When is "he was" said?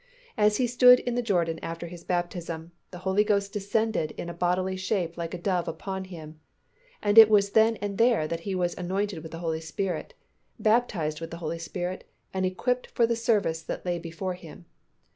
8.39-8.75